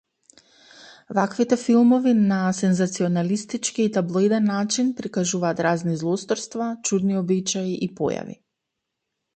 Ваквите 1.17 1.57
филмови 1.63 2.13
на 2.31 2.39
сензационалистички 2.61 3.85
и 3.85 3.93
таблоиден 3.99 4.49
начин 4.55 4.89
прикажуваат 5.03 5.63
разни 5.69 5.95
злосторства, 6.05 6.73
чудни 6.91 7.21
обичаи 7.23 7.77
и 7.89 7.93
појави. 8.03 8.37